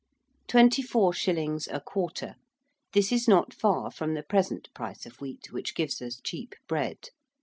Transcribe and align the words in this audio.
~24 0.47 1.13
shillings 1.13 1.67
a 1.67 1.79
quarter~: 1.79 2.33
this 2.93 3.11
is 3.11 3.27
not 3.27 3.53
far 3.53 3.91
from 3.91 4.15
the 4.15 4.23
present 4.23 4.67
price 4.73 5.05
of 5.05 5.21
wheat, 5.21 5.51
which 5.53 5.75
gives 5.75 6.01
us 6.01 6.19
cheap 6.23 6.55
bread. 6.67 7.09